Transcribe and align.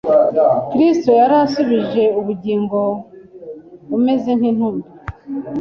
Kristo 0.69 1.09
yari 1.19 1.35
asubije 1.45 2.03
ubugingo 2.19 2.79
umeze 3.95 4.29
nk'intumbi 4.37 4.87